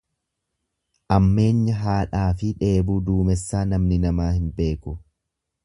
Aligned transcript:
Ammeenya 1.17 1.75
haadhaafi 1.81 2.51
dheebuu 2.63 2.97
duumessaa 3.11 3.63
namni 3.75 4.01
namaa 4.07 4.31
hin 4.39 4.49
argu. 4.69 4.99